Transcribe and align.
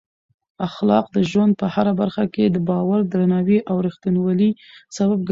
اخلاق 0.67 1.05
د 1.15 1.17
ژوند 1.29 1.53
په 1.61 1.65
هره 1.73 1.93
برخه 2.01 2.23
کې 2.33 2.43
د 2.49 2.57
باور، 2.69 2.99
درناوي 3.11 3.59
او 3.69 3.75
رښتینولۍ 3.87 4.51
سبب 4.97 5.19
ګرځي. 5.21 5.29